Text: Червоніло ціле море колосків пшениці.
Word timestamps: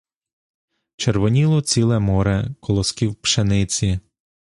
Червоніло 0.95 1.61
ціле 1.61 1.99
море 1.99 2.49
колосків 2.59 3.15
пшениці. 3.15 3.99